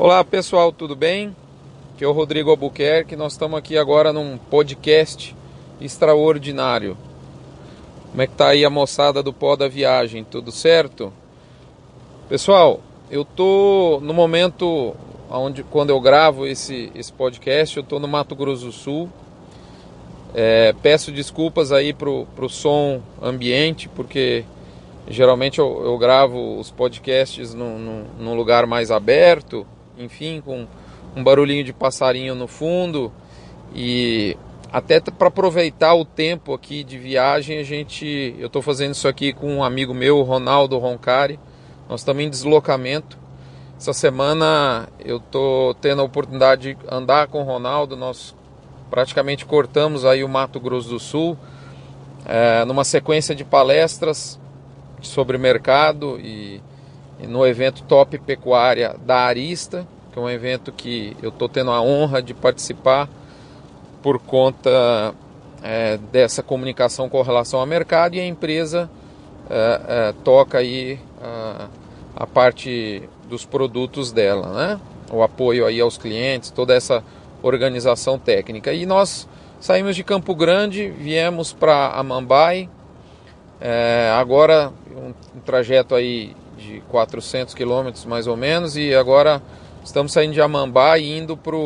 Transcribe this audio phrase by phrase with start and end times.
[0.00, 1.34] Olá pessoal, tudo bem?
[1.92, 3.16] Aqui é o Rodrigo Albuquerque.
[3.16, 5.34] Nós estamos aqui agora num podcast
[5.80, 6.96] extraordinário.
[8.08, 10.22] Como é que tá aí a moçada do pó da viagem?
[10.22, 11.12] Tudo certo?
[12.28, 12.78] Pessoal,
[13.10, 14.94] eu tô no momento
[15.28, 19.10] onde quando eu gravo esse, esse podcast, eu tô no Mato Grosso do Sul.
[20.32, 24.44] É, peço desculpas aí pro, pro som ambiente, porque
[25.08, 29.66] geralmente eu, eu gravo os podcasts num, num, num lugar mais aberto,
[29.98, 30.66] enfim, com
[31.16, 33.12] um barulhinho de passarinho no fundo
[33.74, 34.36] e
[34.72, 39.32] até para aproveitar o tempo aqui de viagem, a gente, eu estou fazendo isso aqui
[39.32, 41.40] com um amigo meu, Ronaldo Roncari.
[41.88, 43.18] Nós estamos em deslocamento.
[43.78, 47.96] Essa semana eu estou tendo a oportunidade de andar com o Ronaldo.
[47.96, 48.34] Nós
[48.90, 51.38] praticamente cortamos aí o Mato Grosso do Sul,
[52.26, 54.38] é, numa sequência de palestras
[55.00, 56.60] sobre mercado e,
[57.26, 61.80] no evento Top Pecuária da Arista, que é um evento que eu estou tendo a
[61.80, 63.08] honra de participar
[64.02, 65.14] por conta
[65.62, 68.88] é, dessa comunicação com relação ao mercado e a empresa
[69.50, 70.98] é, é, toca aí
[72.14, 74.80] a, parte dos produtos dela, né?
[75.10, 77.02] O apoio aí aos clientes, toda essa
[77.42, 78.72] organização técnica.
[78.72, 79.28] E nós
[79.60, 82.68] saímos de Campo Grande, viemos para Amambai,
[83.60, 89.40] é, agora um, um trajeto aí de 400 quilômetros mais ou menos e agora
[89.84, 91.56] estamos saindo de Amambai e indo para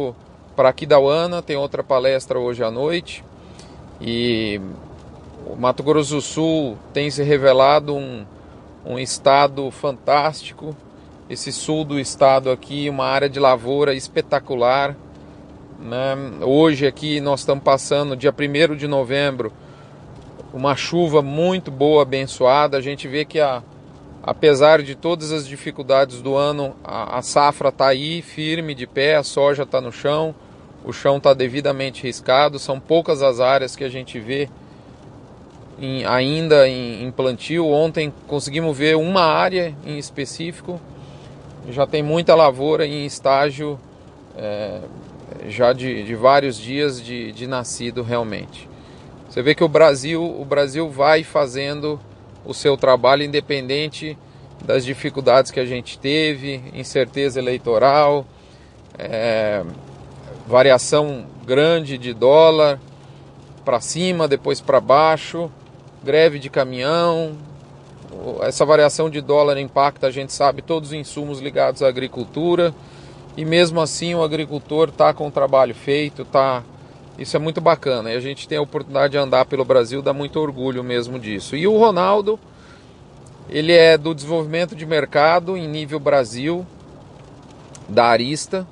[0.54, 3.24] para Aquidauana, tem outra palestra hoje à noite.
[4.00, 4.60] E
[5.46, 8.24] o Mato Grosso do Sul tem se revelado um,
[8.84, 10.76] um estado fantástico.
[11.28, 14.94] Esse sul do estado aqui, uma área de lavoura espetacular.
[15.80, 16.16] Né?
[16.42, 19.52] Hoje aqui nós estamos passando, dia 1 de novembro,
[20.52, 22.76] uma chuva muito boa, abençoada.
[22.76, 23.62] A gente vê que a,
[24.22, 29.16] apesar de todas as dificuldades do ano, a, a safra está aí firme, de pé,
[29.16, 30.34] a soja está no chão
[30.84, 34.48] o chão está devidamente riscado, são poucas as áreas que a gente vê
[35.78, 37.66] em, ainda em, em, plantio.
[37.68, 40.80] Ontem conseguimos ver uma área em específico,
[41.68, 43.78] já tem muita lavoura em estágio
[44.36, 44.80] é,
[45.48, 48.68] já de, de, vários dias de, de nascido realmente.
[49.28, 51.98] Você vê que o Brasil, o Brasil vai fazendo
[52.44, 54.16] o seu trabalho independente
[54.64, 58.24] das dificuldades que a gente teve, incerteza eleitoral,
[58.98, 59.64] é,
[60.46, 62.80] variação grande de dólar
[63.64, 65.50] para cima, depois para baixo,
[66.02, 67.36] greve de caminhão.
[68.42, 72.74] Essa variação de dólar impacta, a gente sabe, todos os insumos ligados à agricultura.
[73.36, 76.62] E mesmo assim o agricultor está com o trabalho feito, tá
[77.18, 78.12] isso é muito bacana.
[78.12, 81.56] E a gente tem a oportunidade de andar pelo Brasil, dá muito orgulho mesmo disso.
[81.56, 82.38] E o Ronaldo,
[83.48, 86.66] ele é do desenvolvimento de mercado em nível Brasil,
[87.88, 88.66] da Arista.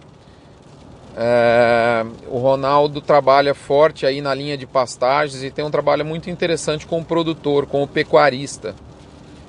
[1.16, 6.30] É, o Ronaldo trabalha forte aí na linha de pastagens e tem um trabalho muito
[6.30, 8.74] interessante com o produtor, com o pecuarista.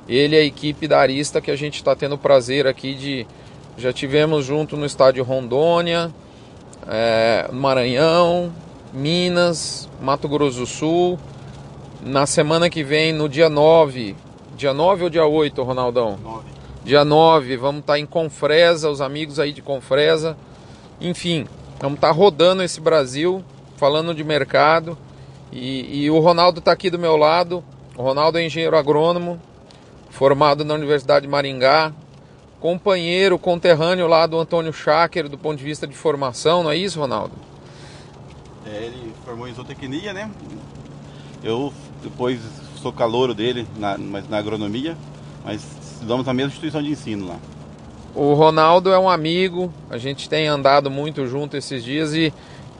[0.08, 3.28] Ele e a equipe da Arista que a gente está tendo o prazer aqui de.
[3.78, 6.12] Já tivemos junto no estádio Rondônia,
[6.88, 8.52] é, Maranhão,
[8.94, 11.20] Minas, Mato Grosso do Sul.
[12.02, 14.16] Na semana que vem, no dia 9,
[14.56, 16.18] dia 9 ou dia 8, Ronaldão?
[16.22, 16.44] 9.
[16.84, 20.36] Dia 9, vamos estar tá em Confresa, os amigos aí de Confresa
[21.02, 21.48] enfim,
[21.80, 23.44] vamos estar tá rodando esse Brasil,
[23.76, 24.96] falando de mercado.
[25.52, 27.64] E, e o Ronaldo está aqui do meu lado.
[27.98, 29.42] O Ronaldo é engenheiro agrônomo,
[30.12, 31.92] formado na Universidade de Maringá,
[32.60, 37.00] companheiro, conterrâneo lá do Antônio Schacker do ponto de vista de formação, não é isso,
[37.00, 37.34] Ronaldo?
[38.66, 40.30] É, ele formou em zootecnia, né?
[41.44, 41.74] Eu
[42.04, 42.40] depois
[42.82, 44.98] sou calouro dele, na, mas na agronomia,
[45.44, 47.38] mas estudamos na mesma instituição de ensino lá.
[48.14, 52.34] O Ronaldo é um amigo, a gente tem andado muito junto esses dias e,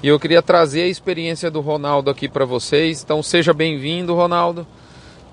[0.04, 3.02] e eu queria trazer a experiência do Ronaldo aqui para vocês.
[3.02, 4.68] Então seja bem-vindo, Ronaldo.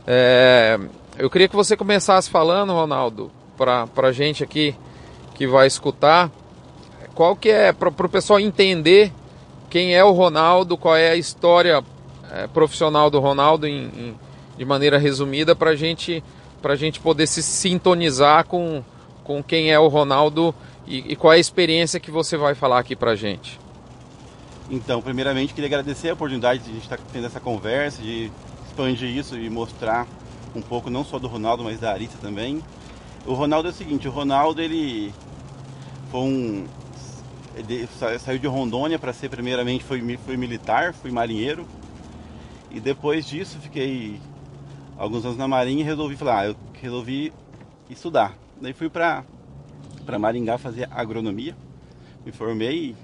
[0.07, 0.79] É,
[1.19, 4.75] eu queria que você começasse falando, Ronaldo, para a gente aqui
[5.35, 6.31] que vai escutar,
[7.15, 9.13] qual que é, para o pessoal entender
[9.71, 11.83] quem é o Ronaldo, qual é a história
[12.31, 14.15] é, profissional do Ronaldo em, em,
[14.57, 16.23] de maneira resumida, para gente,
[16.63, 18.83] a gente poder se sintonizar com
[19.29, 20.55] com quem é o Ronaldo
[20.87, 23.61] e, e qual é a experiência que você vai falar aqui pra gente.
[24.71, 28.33] Então, primeiramente, queria agradecer a oportunidade de a gente estar tendo essa conversa, de
[28.67, 30.07] expandir isso e mostrar
[30.57, 32.63] um pouco não só do Ronaldo, mas da Arita também.
[33.27, 35.13] O Ronaldo é o seguinte, o Ronaldo ele
[36.11, 36.67] foi um
[38.19, 41.67] saiu de Rondônia para ser primeiramente foi, foi militar, fui marinheiro
[42.71, 44.21] e depois disso fiquei
[44.97, 47.33] alguns anos na marinha e resolvi falar, ah, eu resolvi
[47.89, 48.37] estudar.
[48.61, 49.25] Daí fui para
[50.19, 51.57] Maringá fazer agronomia.
[52.25, 52.95] me formei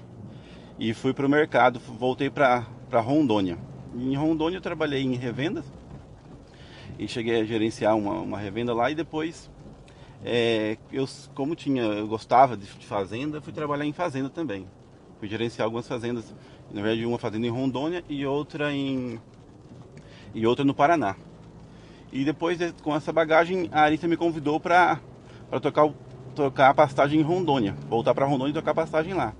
[0.77, 3.57] e fui para o mercado, voltei para Rondônia.
[3.95, 5.65] Em Rondônia eu trabalhei em revendas
[6.99, 9.49] e cheguei a gerenciar uma, uma revenda lá e depois
[10.25, 14.67] é, eu como tinha eu gostava de, fazenda fui trabalhar em fazenda também.
[15.19, 16.33] Fui gerenciar algumas fazendas
[16.71, 19.19] na verdade uma fazenda em Rondônia e outra em
[20.33, 21.15] e outra no Paraná.
[22.11, 24.99] E depois com essa bagagem a Arita me convidou para
[25.49, 25.89] para tocar
[26.33, 29.33] tocar a pastagem em Rondônia voltar para Rondônia e tocar a pastagem lá.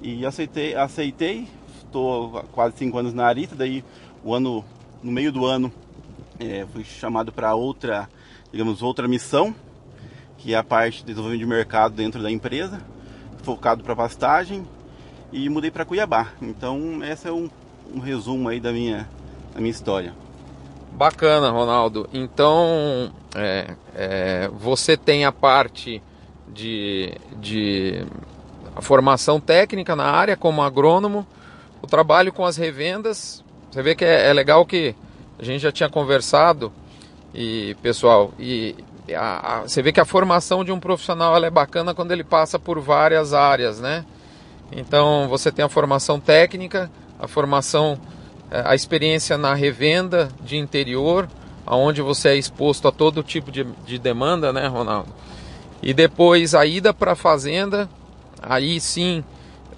[0.00, 1.48] E aceitei aceitei
[1.82, 3.84] estou quase cinco anos na Arita daí
[4.22, 4.64] o ano
[5.02, 5.72] no meio do ano
[6.38, 8.08] é, fui chamado para outra,
[8.50, 9.54] digamos, outra missão,
[10.44, 12.78] que é a parte de desenvolvimento de mercado dentro da empresa,
[13.42, 14.68] focado para pastagem,
[15.32, 16.32] e mudei para Cuiabá.
[16.42, 17.48] Então, esse é um,
[17.94, 19.08] um resumo aí da minha,
[19.54, 20.12] da minha história.
[20.92, 22.06] Bacana, Ronaldo.
[22.12, 26.02] Então, é, é, você tem a parte
[26.46, 28.04] de, de
[28.82, 31.26] formação técnica na área como agrônomo,
[31.80, 33.42] o trabalho com as revendas.
[33.70, 34.94] Você vê que é, é legal que
[35.38, 36.70] a gente já tinha conversado
[37.32, 38.76] e pessoal e
[39.12, 42.58] a, a, você vê que a formação de um profissional é bacana quando ele passa
[42.58, 44.04] por várias áreas, né?
[44.72, 47.98] Então você tem a formação técnica, a formação,
[48.50, 51.28] é, a experiência na revenda de interior,
[51.66, 55.12] aonde você é exposto a todo tipo de, de demanda, né, Ronaldo?
[55.82, 57.88] E depois a ida para a fazenda,
[58.42, 59.22] aí sim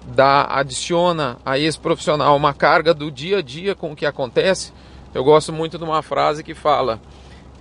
[0.05, 4.71] dá, adiciona a esse profissional uma carga do dia a dia com o que acontece
[5.17, 6.99] eu gosto muito de uma frase que fala: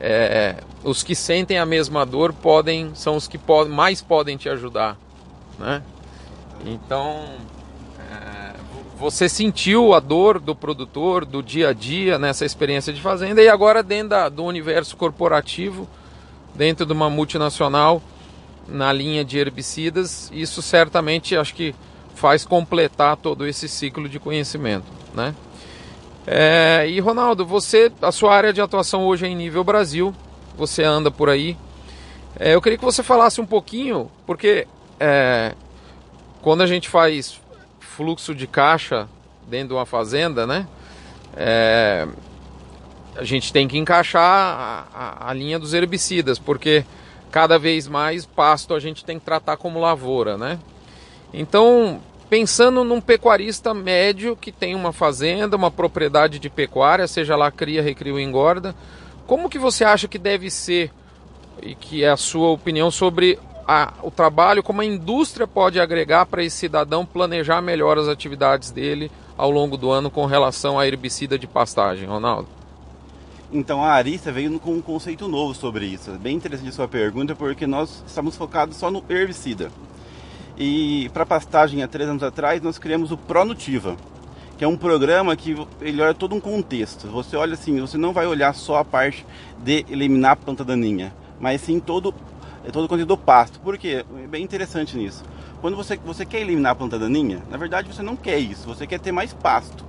[0.01, 4.49] é, os que sentem a mesma dor podem são os que pod, mais podem te
[4.49, 4.97] ajudar,
[5.59, 5.83] né?
[6.65, 7.25] Então
[7.99, 8.53] é,
[8.99, 13.49] você sentiu a dor do produtor do dia a dia nessa experiência de fazenda e
[13.49, 15.89] agora dentro da, do universo corporativo,
[16.55, 18.03] dentro de uma multinacional
[18.69, 21.75] na linha de herbicidas, isso certamente acho que
[22.15, 25.35] faz completar todo esse ciclo de conhecimento, né?
[26.27, 30.13] É, e Ronaldo, você, a sua área de atuação hoje é em nível Brasil,
[30.57, 31.57] você anda por aí.
[32.39, 34.67] É, eu queria que você falasse um pouquinho, porque
[34.99, 35.55] é,
[36.43, 37.41] quando a gente faz
[37.79, 39.09] fluxo de caixa
[39.47, 40.67] dentro de uma fazenda, né?
[41.37, 42.07] É,
[43.15, 46.85] a gente tem que encaixar a, a, a, linha dos herbicidas, porque
[47.31, 50.59] cada vez mais pasto a gente tem que tratar como lavoura, né?
[51.33, 57.51] Então, Pensando num pecuarista médio que tem uma fazenda, uma propriedade de pecuária, seja lá
[57.53, 58.75] cria, recria ou engorda,
[59.27, 60.91] como que você acha que deve ser
[61.63, 66.27] e que é a sua opinião sobre a, o trabalho, como a indústria pode agregar
[66.27, 70.87] para esse cidadão planejar melhor as atividades dele ao longo do ano com relação à
[70.87, 72.49] herbicida de pastagem, Ronaldo?
[73.53, 76.11] Então a Arista veio com um conceito novo sobre isso.
[76.13, 79.71] Bem interessante a sua pergunta, porque nós estamos focados só no herbicida.
[80.59, 83.95] E para pastagem, há três anos atrás, nós criamos o Pronutiva,
[84.57, 87.09] que é um programa que ele olha todo um contexto.
[87.09, 89.27] Você olha assim, você não vai olhar só a parte
[89.59, 92.15] de eliminar a planta daninha, mas sim todo,
[92.73, 93.61] todo o conteúdo do pasto.
[93.61, 94.03] Por quê?
[94.25, 95.23] É bem interessante nisso.
[95.61, 98.87] Quando você, você quer eliminar a planta daninha, na verdade você não quer isso, você
[98.87, 99.85] quer ter mais pasto.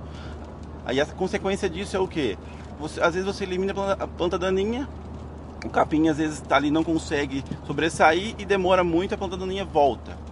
[0.84, 2.36] Aí a consequência disso é o quê?
[2.78, 4.86] Você, às vezes você elimina a planta, a planta daninha,
[5.64, 9.64] o capim às vezes está ali não consegue sobressair e demora muito a planta daninha
[9.64, 10.27] volta.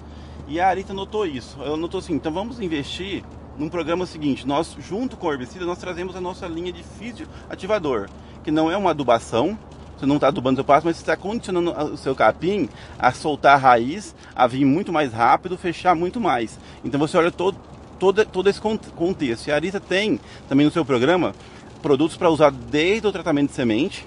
[0.48, 1.56] E a Arita notou isso.
[1.60, 3.24] Ela notou assim, então vamos investir
[3.58, 4.46] num programa seguinte.
[4.46, 8.08] Nós, junto com o herbicida, nós trazemos a nossa linha de fisioativador,
[8.44, 9.58] que não é uma adubação,
[9.96, 12.68] você não está adubando seu pasto, mas você está condicionando o seu capim
[12.98, 16.58] a soltar a raiz, a vir muito mais rápido, fechar muito mais.
[16.84, 17.56] Então você olha todo,
[17.98, 19.48] todo, todo esse contexto.
[19.48, 21.34] E a Arita tem também no seu programa
[21.82, 24.04] produtos para usar desde o tratamento de semente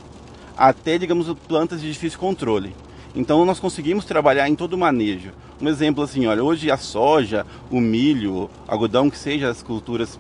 [0.56, 2.76] até, digamos, plantas de difícil controle.
[3.16, 5.32] Então nós conseguimos trabalhar em todo o manejo.
[5.62, 10.20] Um exemplo assim, olha, hoje a soja, o milho, algodão, que seja as culturas,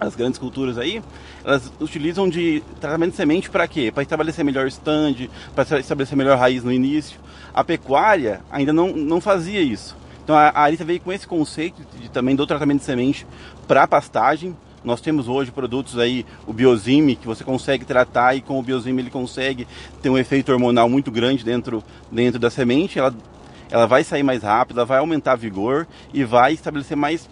[0.00, 1.02] as grandes culturas aí,
[1.44, 3.92] elas utilizam de tratamento de semente para quê?
[3.92, 7.20] Para estabelecer melhor stand, para estabelecer melhor raiz no início.
[7.52, 9.96] A pecuária ainda não, não fazia isso.
[10.24, 13.26] Então a, a Arita veio com esse conceito de, também do tratamento de semente
[13.68, 18.58] para pastagem, nós temos hoje produtos aí, o Biozime, que você consegue tratar e com
[18.58, 19.66] o Biozime ele consegue
[20.02, 22.98] ter um efeito hormonal muito grande dentro, dentro da semente.
[22.98, 23.14] Ela,
[23.70, 27.28] ela vai sair mais rápido, ela vai aumentar vigor e vai estabelecer mais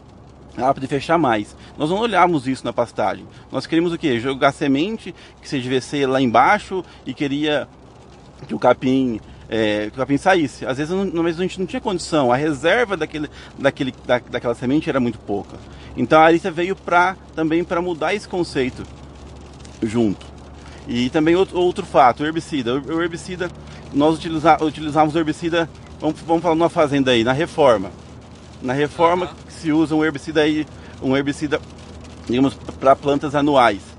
[0.56, 1.54] rápido e fechar mais.
[1.76, 3.26] Nós não olhamos isso na pastagem.
[3.50, 4.18] Nós queríamos o quê?
[4.18, 7.68] Jogar semente que seja VC lá embaixo e queria
[8.46, 9.20] que o capim
[9.52, 10.64] é, que o capim saísse.
[10.64, 13.28] Às vezes não, a gente não tinha condição, a reserva daquele,
[13.58, 15.58] daquele, da, daquela semente era muito pouca.
[15.94, 18.82] Então a Arista veio pra, também para mudar esse conceito
[19.82, 20.24] junto.
[20.88, 22.74] E também outro, outro fato, o herbicida.
[22.74, 23.50] O herbicida,
[23.92, 25.68] nós utiliza, utilizamos o herbicida,
[26.00, 27.90] vamos, vamos falar numa fazenda aí, na reforma.
[28.62, 29.32] Na reforma uhum.
[29.50, 30.66] se usa um herbicida aí,
[31.02, 31.60] um herbicida,
[32.26, 33.91] digamos, para plantas anuais.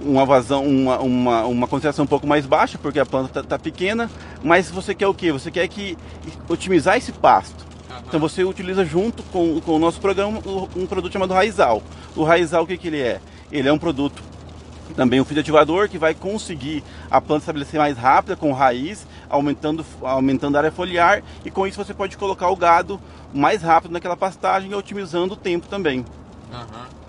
[0.00, 3.58] Uma vazão, uma, uma, uma concentração um pouco mais baixa, porque a planta está tá
[3.58, 4.10] pequena,
[4.42, 5.32] mas você quer o que?
[5.32, 5.96] Você quer que
[6.48, 7.64] otimizar esse pasto.
[7.90, 7.96] Uhum.
[8.06, 10.40] Então você utiliza junto com, com o nosso programa
[10.76, 11.82] um produto chamado Raizal.
[12.14, 13.20] O Raizal o que, que ele é?
[13.50, 14.22] Ele é um produto
[14.94, 20.56] também um ativador que vai conseguir a planta estabelecer mais rápida com raiz, aumentando, aumentando
[20.56, 23.00] a área foliar e com isso você pode colocar o gado
[23.32, 26.00] mais rápido naquela pastagem e otimizando o tempo também.
[26.52, 27.03] Uhum.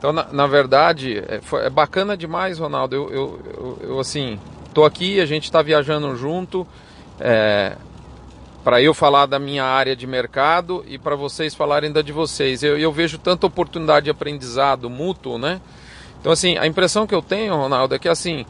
[0.00, 2.96] Então, na, na verdade, é, foi, é, bacana demais, Ronaldo.
[2.96, 4.40] Eu, eu, eu, eu assim,
[4.72, 6.66] tô aqui, a gente está viajando junto.
[7.20, 7.76] É,
[8.64, 12.62] para eu falar da minha área de mercado e para vocês falarem da de vocês.
[12.62, 15.60] Eu, eu vejo tanta oportunidade de aprendizado mútuo, né?
[16.18, 18.46] Então, assim, a impressão que eu tenho, Ronaldo, é que assim,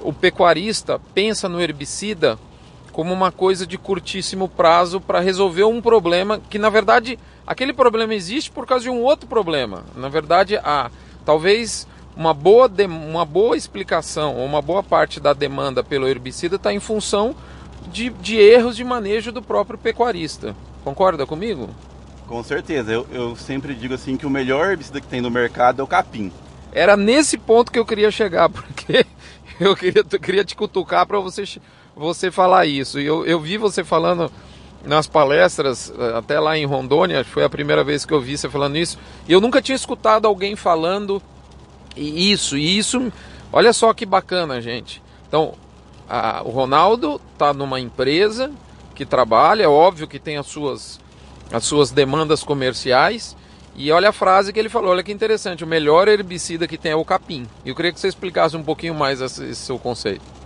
[0.00, 2.38] o pecuarista pensa no herbicida
[2.98, 8.12] como uma coisa de curtíssimo prazo para resolver um problema que, na verdade, aquele problema
[8.12, 9.84] existe por causa de um outro problema.
[9.94, 10.90] Na verdade, a,
[11.24, 11.86] talvez
[12.16, 16.80] uma boa, uma boa explicação ou uma boa parte da demanda pelo herbicida está em
[16.80, 17.36] função
[17.86, 20.56] de, de erros de manejo do próprio pecuarista.
[20.82, 21.70] Concorda comigo?
[22.26, 22.90] Com certeza.
[22.90, 25.86] Eu, eu sempre digo assim que o melhor herbicida que tem no mercado é o
[25.86, 26.32] capim.
[26.72, 29.06] Era nesse ponto que eu queria chegar, porque
[29.60, 31.44] eu queria, eu queria te cutucar para você,
[31.98, 32.98] você falar isso.
[32.98, 34.30] Eu, eu vi você falando
[34.84, 38.48] nas palestras, eh, até lá em Rondônia, foi a primeira vez que eu vi você
[38.48, 38.96] falando isso,
[39.28, 41.20] eu nunca tinha escutado alguém falando
[41.96, 43.12] isso, e isso,
[43.52, 45.02] olha só que bacana, gente.
[45.26, 45.54] Então,
[46.08, 48.52] a, o Ronaldo está numa empresa
[48.94, 51.00] que trabalha, é óbvio que tem as suas,
[51.52, 53.36] as suas demandas comerciais,
[53.74, 56.92] e olha a frase que ele falou, olha que interessante, o melhor herbicida que tem
[56.92, 57.46] é o capim.
[57.64, 60.37] Eu queria que você explicasse um pouquinho mais esse, esse seu conceito.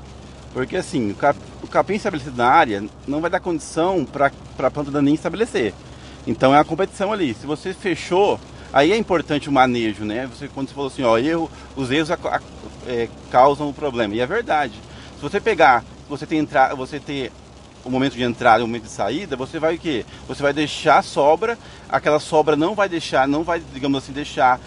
[0.52, 4.70] Porque assim, o, cap, o capim estabelecido na área não vai dar condição para a
[4.70, 5.72] planta daninha estabelecer.
[6.26, 7.34] Então é a competição ali.
[7.34, 8.38] Se você fechou,
[8.72, 10.26] aí é importante o manejo, né?
[10.26, 12.40] Você, quando você falou assim, ó, erro, os erros a, a,
[12.86, 14.14] é, causam o problema.
[14.14, 14.74] E é verdade.
[15.16, 17.32] Se você pegar, você ter, entrar, você ter
[17.84, 20.04] o momento de entrada e o momento de saída, você vai o quê?
[20.28, 24.60] Você vai deixar sobra, aquela sobra não vai deixar, não vai, digamos assim, deixar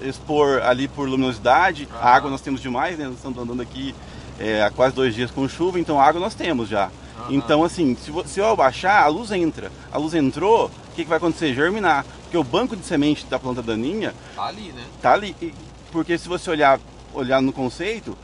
[0.00, 1.88] expor ali por luminosidade.
[2.00, 3.06] A água nós temos demais, né?
[3.06, 3.94] Nós estamos andando aqui
[4.38, 6.90] é, há quase dois dias com chuva, então água nós temos já.
[7.30, 9.70] Então, assim, se, se eu abaixar, a luz entra.
[9.90, 11.54] A luz entrou, o que, que vai acontecer?
[11.54, 12.04] Germinar.
[12.22, 14.12] Porque o banco de semente da planta daninha.
[14.34, 14.84] Tá ali, né?
[15.00, 15.54] Tá ali.
[15.90, 16.78] Porque se você olhar,
[17.14, 18.16] olhar no conceito,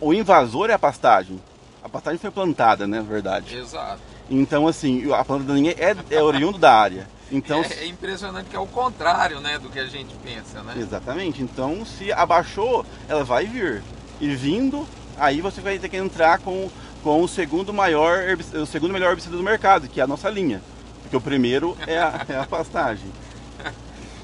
[0.00, 1.40] o invasor é a pastagem.
[1.84, 3.56] A pastagem foi plantada, né, na verdade.
[3.56, 4.00] Exato.
[4.28, 7.08] Então, assim, a planta daninha é, é oriundo da área.
[7.30, 10.74] Então, é, é, impressionante que é o contrário, né, do que a gente pensa, né?
[10.76, 11.42] Exatamente.
[11.42, 13.82] Então, se abaixou, ela vai vir.
[14.20, 14.86] E vindo,
[15.18, 16.70] aí você vai ter que entrar com,
[17.02, 18.20] com o segundo maior,
[18.54, 20.62] o segundo melhor herbicida do mercado, que é a nossa linha.
[21.02, 23.10] Porque o primeiro é a, é a pastagem.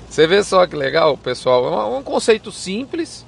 [0.08, 1.94] Você vê só que legal, pessoal.
[1.94, 3.24] É um, conceito simples,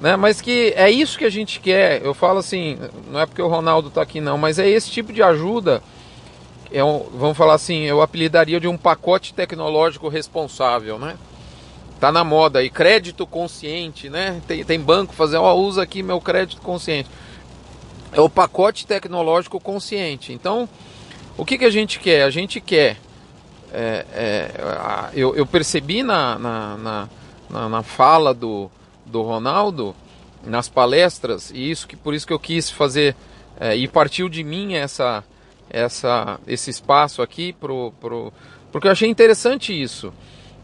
[0.00, 0.16] né?
[0.16, 2.02] Mas que é isso que a gente quer.
[2.02, 2.76] Eu falo assim,
[3.08, 5.80] não é porque o Ronaldo está aqui não, mas é esse tipo de ajuda.
[6.72, 11.16] É um, vamos falar assim, eu apelidaria de um pacote tecnológico responsável, né?
[12.00, 14.40] Tá na moda aí, crédito consciente, né?
[14.46, 17.10] Tem, tem banco fazendo, ó, usa aqui meu crédito consciente.
[18.12, 20.32] É o pacote tecnológico consciente.
[20.32, 20.68] Então,
[21.36, 22.22] o que, que a gente quer?
[22.22, 22.96] A gente quer.
[23.72, 27.08] É, é, eu, eu percebi na, na,
[27.50, 28.70] na, na fala do,
[29.04, 29.94] do Ronaldo
[30.44, 33.14] nas palestras e isso que por isso que eu quis fazer
[33.58, 35.22] é, e partiu de mim essa
[35.68, 38.32] essa esse espaço aqui pro, pro
[38.72, 40.12] porque eu achei interessante isso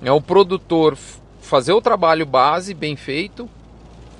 [0.02, 0.96] é o produtor
[1.44, 3.48] fazer o trabalho base bem feito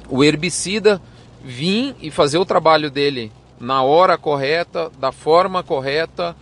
[0.08, 1.00] o herbicida
[1.42, 6.36] vir e fazer o trabalho dele na hora correta da forma correta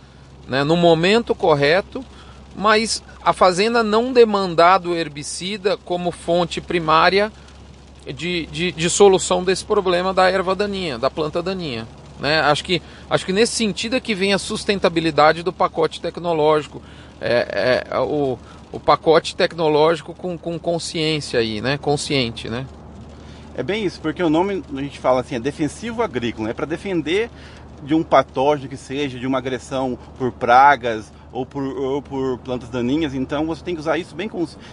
[0.47, 2.03] né, no momento correto
[2.55, 7.31] mas a fazenda não demandar do herbicida como fonte primária
[8.05, 11.87] de, de, de, solução desse problema da erva daninha, da planta daninha.
[12.19, 12.41] Né?
[12.41, 16.81] Acho, que, acho que nesse sentido é que vem a sustentabilidade do pacote tecnológico,
[17.21, 18.37] é, é, o,
[18.73, 21.77] o pacote tecnológico com, com consciência aí, né?
[21.77, 22.49] consciente.
[22.49, 22.65] Né?
[23.55, 26.65] É bem isso, porque o nome a gente fala assim, é defensivo agrícola, é para
[26.65, 27.29] defender
[27.83, 32.69] de um patógeno que seja, de uma agressão por pragas ou por, ou por plantas
[32.69, 34.29] daninhas, então você tem que usar isso bem,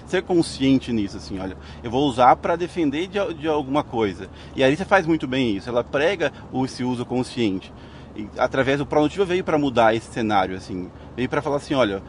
[0.06, 4.28] ser consciente nisso, assim, olha, eu vou usar para defender de, de alguma coisa.
[4.54, 6.32] E aí você faz muito bem isso, ela prega
[6.64, 7.72] esse uso consciente.
[8.16, 12.02] E, através do Pronutiva veio para mudar esse cenário, assim, veio para falar assim, olha,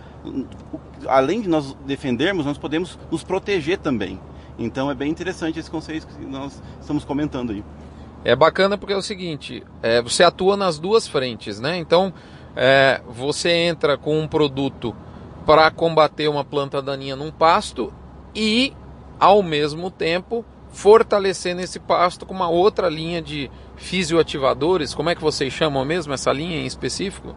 [1.08, 4.20] além de nós defendermos, nós podemos nos proteger também.
[4.58, 7.64] Então é bem interessante esse conceito que nós estamos comentando aí.
[8.24, 11.78] É bacana porque é o seguinte, é, você atua nas duas frentes, né?
[11.78, 12.14] Então
[12.56, 14.96] é, você entra com um produto
[15.46, 17.92] para combater uma planta daninha num pasto
[18.36, 18.74] e,
[19.20, 24.94] ao mesmo tempo, fortalecendo esse pasto com uma outra linha de fisioativadores.
[24.94, 27.36] Como é que vocês chamam mesmo essa linha em específico?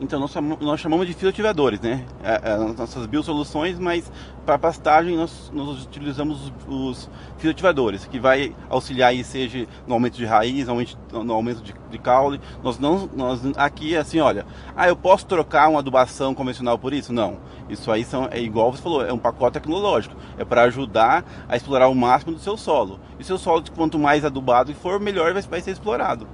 [0.00, 2.04] Então nós chamamos, nós chamamos de fisioativadores, né?
[2.22, 4.10] É, é, nossas biosoluções, mas
[4.44, 7.08] para pastagem nós, nós utilizamos os,
[7.38, 11.72] os que vai auxiliar aí, seja no aumento de raiz, no aumento, no aumento de,
[11.90, 12.40] de caule.
[12.62, 17.12] Nós não, nós aqui assim, olha, ah, eu posso trocar uma adubação convencional por isso?
[17.12, 17.38] Não.
[17.68, 20.16] Isso aí são, é igual você falou, é um pacote tecnológico.
[20.36, 22.98] É para ajudar a explorar o máximo do seu solo.
[23.18, 26.26] E seu solo, quanto mais adubado for, melhor vai, vai ser explorado.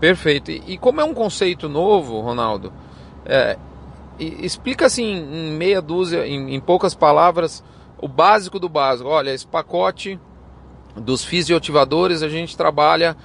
[0.00, 0.50] Perfeito.
[0.50, 2.72] E, como é um conceito novo, Ronaldo,
[3.24, 3.56] é,
[4.18, 7.62] explica assim em meia dúzia, em, em, poucas palavras,
[7.98, 9.08] o básico do básico.
[9.08, 10.18] Olha, esse pacote
[10.96, 13.16] dos fisioativadores a gente trabalha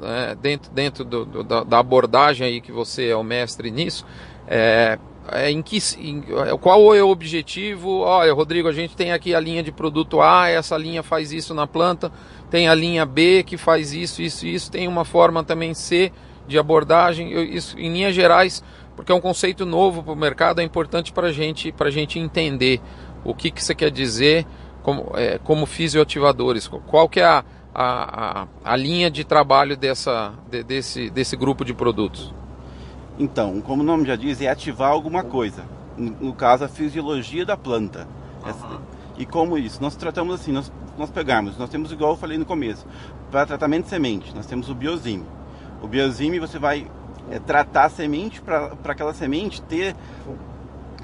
[0.00, 4.06] né, dentro, dentro do, do, da, da, abordagem aí que você é o mestre nisso.
[4.46, 4.98] É,
[5.30, 6.22] é, em que, em,
[6.60, 8.00] qual é o objetivo?
[8.00, 11.52] Olha, Rodrigo, a gente tem aqui a linha de produto A, essa linha faz isso
[11.52, 12.10] na planta,
[12.50, 16.12] tem a linha B que faz isso, isso, isso, tem uma forma também C
[16.46, 17.32] de abordagem.
[17.32, 18.62] Eu, isso, em linhas gerais,
[18.96, 22.80] porque é um conceito novo para o mercado, é importante para gente, a gente entender
[23.24, 24.46] o que, que você quer dizer
[24.82, 26.66] como, é, como fisioativadores.
[26.66, 31.64] Qual que é a, a, a, a linha de trabalho dessa, de, desse, desse grupo
[31.64, 32.32] de produtos?
[33.18, 35.64] Então, como o nome já diz, é ativar alguma coisa.
[35.96, 38.06] No, no caso, a fisiologia da planta.
[38.46, 38.80] Uhum.
[39.18, 39.82] E como isso?
[39.82, 42.86] Nós tratamos assim, nós, nós pegamos, nós temos igual eu falei no começo,
[43.30, 45.26] para tratamento de semente, nós temos o biozime.
[45.82, 46.88] O biozime você vai
[47.28, 49.96] é, tratar a semente para aquela semente ter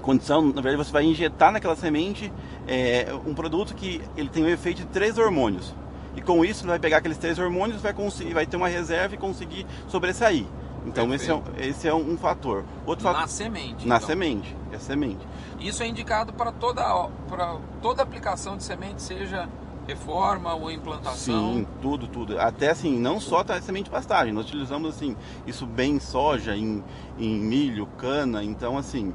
[0.01, 2.33] condição, na verdade você vai injetar naquela semente
[2.69, 5.75] é, um produto que ele tem o efeito de três hormônios.
[6.17, 7.93] E com isso ele vai pegar aqueles três hormônios, vai,
[8.33, 10.45] vai ter uma reserva e conseguir sobressair.
[10.87, 12.65] Então esse é, esse é um, fator.
[12.87, 13.87] Outro na fator, semente.
[13.87, 14.07] Na então.
[14.07, 15.27] semente, é semente.
[15.59, 16.83] Isso é indicado para toda,
[17.29, 19.49] para toda aplicação de semente, seja
[19.87, 21.55] reforma ou implantação?
[21.55, 22.39] Sim, tudo, tudo.
[22.39, 25.17] Até assim, não só semente de pastagem, nós utilizamos assim,
[25.47, 26.83] isso bem em soja, em,
[27.19, 29.15] em milho, cana, então assim,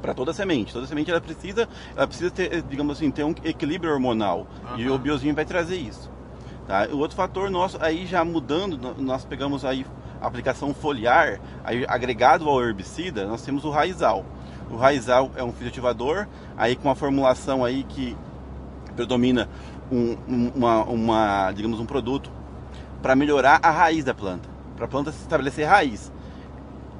[0.00, 0.72] para toda semente.
[0.72, 4.46] Toda semente ela precisa, ela precisa ter, digamos assim, ter um equilíbrio hormonal.
[4.70, 4.78] Uhum.
[4.78, 6.10] E o biozinho vai trazer isso.
[6.66, 6.88] Tá?
[6.90, 9.86] O outro fator nosso, aí já mudando, nós pegamos aí
[10.20, 11.40] aplicação foliar,
[11.88, 14.24] agregado ao herbicida, nós temos o raizal.
[14.70, 16.26] O raizal é um fitoativador,
[16.56, 18.16] aí com a formulação aí que
[18.94, 19.48] predomina
[19.90, 20.16] um,
[20.54, 22.30] uma, uma, digamos, um produto
[23.02, 26.12] para melhorar a raiz da planta, para a planta se estabelecer raiz.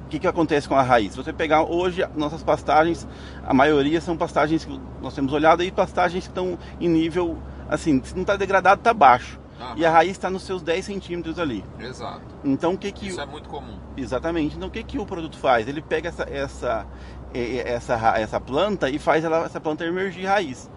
[0.05, 1.11] O que, que acontece com a raiz?
[1.11, 3.05] Se você pegar hoje nossas pastagens,
[3.45, 7.37] a maioria são pastagens que nós temos olhado aí, pastagens que estão em nível,
[7.69, 9.37] assim, se não está degradado, está baixo.
[9.75, 11.63] E a raiz está nos seus 10 centímetros ali.
[11.79, 12.21] Exato.
[12.43, 13.77] Então o que que Isso é muito comum.
[13.95, 14.55] Exatamente.
[14.55, 15.67] Então o que que o produto faz?
[15.67, 16.87] Ele pega essa essa
[17.33, 20.69] essa, essa planta e faz ela, essa planta emergir raiz.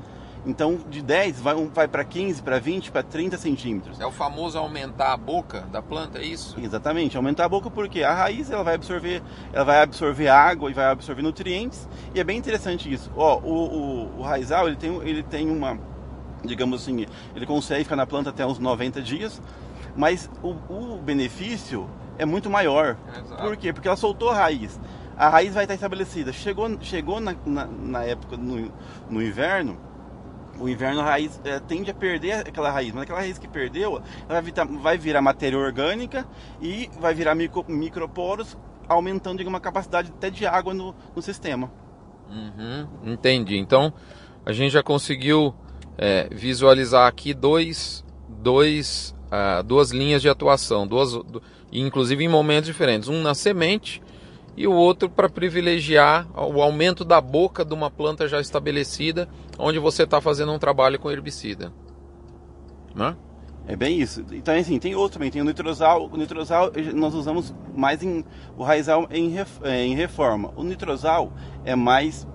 [0.44, 4.00] Então, de 10 vai, vai para 15, para 20, para 30 centímetros.
[4.00, 6.58] É o famoso aumentar a boca da planta, é isso?
[6.58, 10.74] Exatamente, aumentar a boca porque a raiz ela vai absorver, ela vai absorver água e
[10.74, 11.86] vai absorver nutrientes.
[12.14, 13.10] E é bem interessante isso.
[13.14, 15.78] Ó, o, o, o raizal ele tem, ele tem uma,
[16.44, 19.40] digamos assim, ele consegue ficar na planta até uns 90 dias,
[19.96, 22.96] mas o, o benefício é muito maior.
[23.16, 23.42] Exato.
[23.42, 23.72] Por quê?
[23.72, 24.78] Porque ela soltou a raiz.
[25.16, 26.32] A raiz vai estar estabelecida.
[26.32, 28.72] Chegou, chegou na, na, na época, no,
[29.10, 29.78] no inverno,
[30.60, 34.02] o inverno a raiz é, tende a perder aquela raiz, mas aquela raiz que perdeu
[34.28, 36.26] vai virar, vai virar matéria orgânica
[36.60, 41.72] e vai virar micro, microporos, aumentando digamos, a capacidade até de água no, no sistema.
[42.28, 43.56] Uhum, entendi.
[43.56, 43.92] Então
[44.44, 45.54] a gente já conseguiu
[46.02, 51.12] é, visualizar aqui dois, dois, uh, duas linhas de atuação, duas,
[51.70, 53.06] inclusive em momentos diferentes.
[53.06, 54.00] Um na semente
[54.56, 59.78] e o outro para privilegiar o aumento da boca de uma planta já estabelecida, onde
[59.78, 61.70] você está fazendo um trabalho com herbicida.
[62.94, 63.14] Né?
[63.68, 64.24] É bem isso.
[64.32, 66.08] Então, assim, tem outro também, tem o nitrosal.
[66.10, 68.24] O nitrosal nós usamos mais em
[68.56, 70.50] o raizal em, é, em reforma.
[70.56, 71.30] O nitrosal
[71.62, 72.26] é mais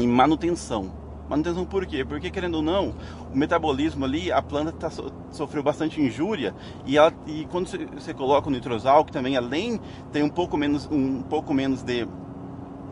[0.00, 0.97] em manutenção.
[1.28, 2.04] Manutenção por quê?
[2.04, 2.94] Porque querendo ou não,
[3.32, 4.90] o metabolismo ali, a planta tá,
[5.30, 6.54] sofreu bastante injúria
[6.86, 9.78] e, ela, e quando você, coloca o nitrosal, que também além
[10.10, 12.08] tem um pouco menos, um pouco menos de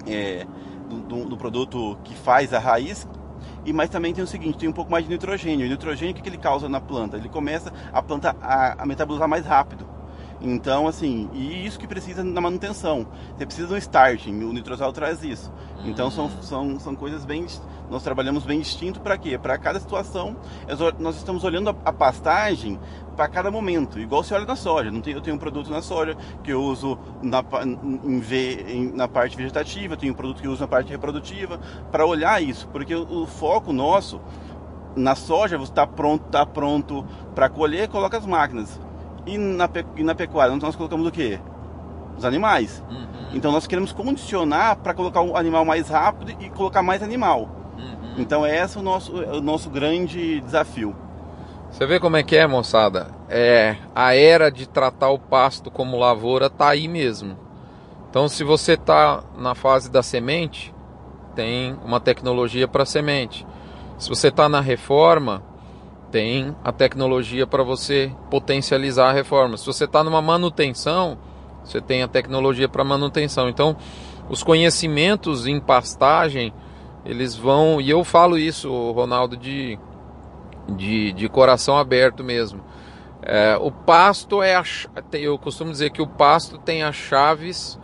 [0.07, 0.47] é,
[0.89, 3.09] do, do, produto que faz a raiz,
[3.65, 5.67] e mas também tem o seguinte, tem um pouco mais de nitrogênio.
[5.67, 7.17] O nitrogênio o que, que ele causa na planta?
[7.17, 9.96] Ele começa a planta a, a metabolizar mais rápido.
[10.41, 13.07] Então, assim, e isso que precisa na manutenção.
[13.37, 15.53] Você precisa do starting, o nitrosal traz isso.
[15.85, 16.43] Então, são, hum.
[16.43, 17.47] são, são coisas bem.
[17.91, 19.39] Nós trabalhamos bem distinto para quê?
[19.39, 20.37] Para cada situação,
[20.99, 22.79] nós estamos olhando a, a pastagem
[23.17, 24.91] para cada momento, igual você olha na soja.
[24.91, 27.43] Não tem, eu tenho um produto na soja que eu uso na,
[28.05, 28.21] em
[28.69, 31.59] em, na parte vegetativa, eu tenho um produto que eu uso na parte reprodutiva,
[31.91, 34.21] para olhar isso, porque o, o foco nosso
[34.97, 38.81] na soja você está pronto, tá pronto para colher, coloca as máquinas.
[39.27, 41.39] E na, e na pecuária nós colocamos o quê?
[42.17, 42.83] Os animais.
[42.89, 43.07] Uhum.
[43.35, 47.49] Então nós queremos condicionar para colocar o animal mais rápido e colocar mais animal.
[47.77, 48.15] Uhum.
[48.19, 50.95] Então esse é o nosso, o nosso grande desafio.
[51.71, 53.09] Você vê como é que é, moçada?
[53.29, 57.37] É a era de tratar o pasto como lavoura tá aí mesmo.
[58.09, 60.75] Então, se você está na fase da semente,
[61.35, 63.47] tem uma tecnologia para semente.
[63.99, 65.43] Se você está na reforma,
[66.11, 69.57] tem a tecnologia para você potencializar a reforma.
[69.57, 71.19] Se você está numa manutenção,
[71.65, 73.49] você tem a tecnologia para manutenção.
[73.49, 73.77] Então,
[74.29, 76.53] os conhecimentos em pastagem,
[77.05, 79.79] eles vão, e eu falo isso, Ronaldo, de,
[80.69, 82.61] de, de coração aberto mesmo.
[83.23, 84.63] É, o pasto é a,
[85.13, 87.79] eu costumo dizer que o pasto tem as chaves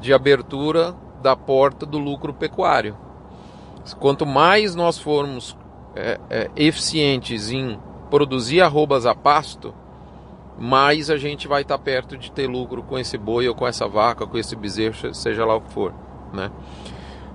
[0.00, 2.96] de abertura da porta do lucro pecuário.
[4.00, 5.56] Quanto mais nós formos
[5.96, 7.78] é, é, eficientes em
[8.10, 9.74] produzir arrobas a pasto,
[10.58, 13.88] mais a gente vai estar perto de ter lucro com esse boi ou com essa
[13.88, 15.92] vaca, com esse bezerro, seja lá o que for,
[16.32, 16.50] né?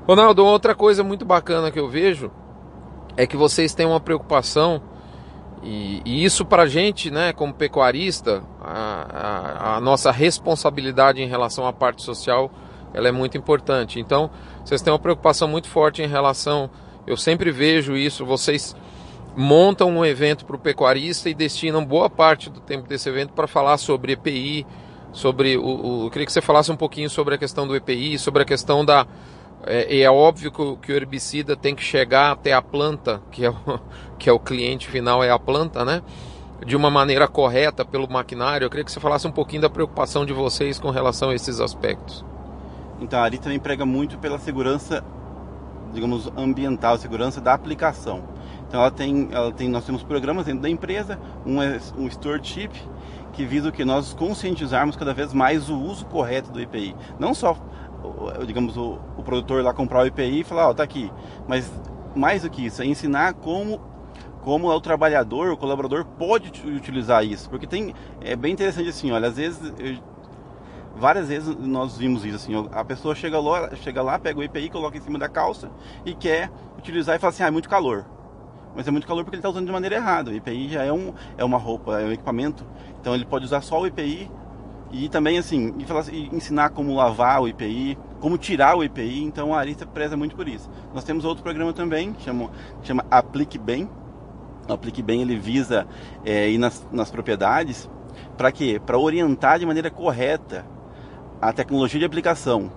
[0.08, 2.32] Ronaldo, outra coisa muito bacana que eu vejo
[3.16, 4.82] é que vocês têm uma preocupação
[5.64, 11.68] e, e isso para gente, né, como pecuarista, a, a, a, nossa responsabilidade em relação
[11.68, 12.52] à parte social,
[12.94, 14.00] ela é muito importante.
[14.00, 14.32] Então,
[14.66, 16.70] vocês têm uma preocupação muito forte em relação,
[17.06, 18.76] eu sempre vejo isso, vocês
[19.36, 23.48] montam um evento para o pecuarista e destinam boa parte do tempo desse evento para
[23.48, 24.66] falar sobre EPI,
[25.12, 28.18] sobre o, o, eu queria que você falasse um pouquinho sobre a questão do EPI,
[28.18, 29.06] sobre a questão da
[29.66, 33.46] é, é óbvio que o, que o, herbicida tem que chegar até a planta, que
[33.46, 33.56] é, o,
[34.18, 36.02] que é o cliente final, é a planta, né?
[36.66, 38.66] De uma maneira correta pelo maquinário.
[38.66, 41.60] Eu queria que você falasse um pouquinho da preocupação de vocês com relação a esses
[41.60, 42.24] aspectos.
[43.00, 45.04] Então, a Ari também prega muito pela segurança,
[45.94, 48.24] digamos, ambiental, segurança da aplicação.
[48.68, 52.72] Então ela tem, ela tem, nós temos programas dentro da empresa, um é um stewardship
[53.34, 56.96] que visa que nós conscientizarmos cada vez mais o uso correto do EPI.
[57.20, 57.56] Não só,
[58.46, 61.12] digamos, o, o produtor lá comprar o EPI e falar, ó, oh, tá aqui.
[61.48, 61.72] Mas
[62.16, 63.80] mais do que isso, é ensinar como
[64.42, 69.28] como o trabalhador, o colaborador pode utilizar isso, porque tem é bem interessante assim, olha,
[69.28, 69.98] às vezes eu,
[70.96, 74.70] várias vezes nós vimos isso assim, a pessoa chega lá, chega lá, pega o EPI,
[74.70, 75.70] coloca em cima da calça
[76.06, 78.06] e quer utilizar e fala assim, ah, é muito calor
[78.76, 80.32] mas é muito calor porque ele está usando de maneira errada.
[80.32, 82.66] O EPI já é, um, é uma roupa, é um equipamento,
[83.00, 84.32] então ele pode usar só o EPI
[84.92, 89.24] e também assim, e falar, e ensinar como lavar o EPI, como tirar o EPI,
[89.24, 90.70] então a Arista preza muito por isso.
[90.94, 92.50] Nós temos outro programa também, que chama,
[92.84, 93.90] chama Aplique Bem.
[94.70, 95.88] O Aplique Bem ele visa
[96.24, 97.90] é, ir nas, nas propriedades
[98.38, 98.82] para quê?
[98.84, 100.66] Para orientar de maneira correta
[101.42, 102.72] a tecnologia de aplicação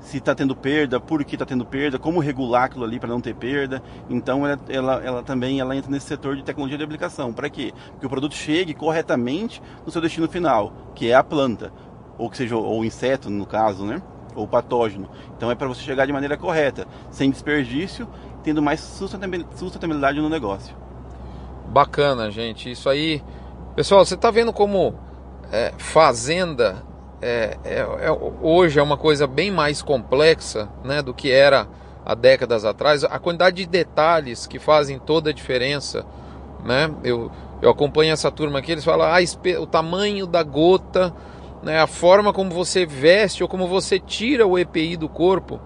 [0.00, 3.20] se está tendo perda, por que está tendo perda, como regular aquilo ali para não
[3.20, 3.82] ter perda.
[4.08, 7.32] Então ela, ela, ela, também ela entra nesse setor de tecnologia de aplicação.
[7.32, 7.72] Para quê?
[8.00, 11.72] Que o produto chegue corretamente no seu destino final, que é a planta,
[12.18, 14.02] ou que seja o inseto no caso, né?
[14.34, 15.08] Ou patógeno.
[15.36, 18.08] Então é para você chegar de maneira correta, sem desperdício,
[18.42, 20.74] tendo mais sustentabilidade no negócio.
[21.68, 22.70] Bacana, gente.
[22.70, 23.22] Isso aí,
[23.76, 24.94] pessoal, você está vendo como
[25.52, 26.89] é, fazenda
[27.22, 31.68] é, é, é, hoje é uma coisa bem mais complexa né, do que era
[32.04, 33.04] há décadas atrás.
[33.04, 36.04] A quantidade de detalhes que fazem toda a diferença.
[36.64, 36.90] Né?
[37.04, 37.30] Eu,
[37.60, 39.18] eu acompanho essa turma aqui, eles falam ah,
[39.60, 41.14] o tamanho da gota,
[41.62, 45.60] né, a forma como você veste ou como você tira o EPI do corpo.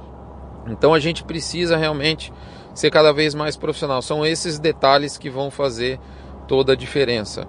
[0.66, 2.32] Então a gente precisa realmente
[2.74, 4.02] ser cada vez mais profissional.
[4.02, 6.00] São esses detalhes que vão fazer
[6.48, 7.46] toda a diferença.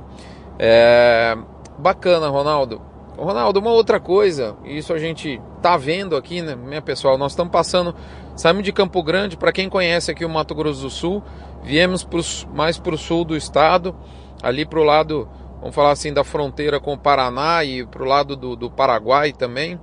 [0.59, 1.35] É...
[1.77, 2.81] Bacana, Ronaldo.
[3.17, 7.17] Ronaldo, uma outra coisa, isso a gente tá vendo aqui, né, minha pessoal?
[7.17, 7.95] Nós estamos passando,
[8.35, 11.23] saímos de Campo Grande, para quem conhece aqui o Mato Grosso do Sul,
[11.63, 13.95] viemos pros, mais para o sul do estado,
[14.43, 18.05] ali para o lado, vamos falar assim, da fronteira com o Paraná e para o
[18.05, 19.79] lado do, do, Paraguai também.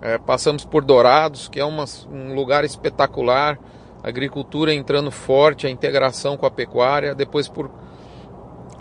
[0.00, 3.58] É, passamos por Dourados, que é uma, um lugar espetacular,
[4.02, 7.70] agricultura entrando forte, a integração com a pecuária, depois por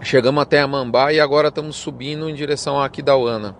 [0.01, 3.55] chegamos até a Mambá e agora estamos subindo em direção a Aquidauana.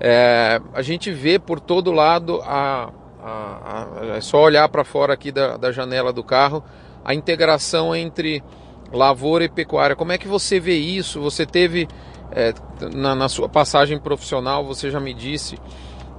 [0.00, 2.90] É, a gente vê por todo lado, a,
[3.22, 6.64] a, a é só olhar para fora aqui da, da janela do carro,
[7.04, 8.42] a integração entre
[8.90, 9.94] lavoura e pecuária.
[9.94, 11.20] Como é que você vê isso?
[11.20, 11.86] Você teve
[12.32, 12.54] é,
[12.94, 15.58] na, na, sua passagem profissional, você já me disse.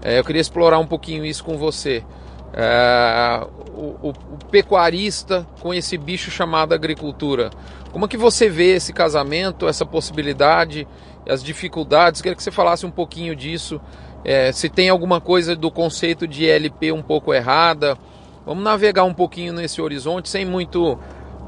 [0.02, 2.04] É, eu queria explorar um pouquinho isso com você.
[2.54, 7.50] É, o, o, o, pecuarista com esse bicho chamado agricultura.
[7.92, 10.88] Como é que você vê esse casamento, essa possibilidade,
[11.28, 12.22] as dificuldades?
[12.22, 13.80] Queria que você falasse um pouquinho disso.
[14.24, 17.98] É, se tem alguma coisa do conceito de LP um pouco errada.
[18.46, 21.00] Vamos navegar um pouquinho nesse horizonte sem muito